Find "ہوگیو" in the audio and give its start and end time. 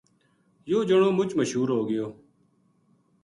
1.73-2.05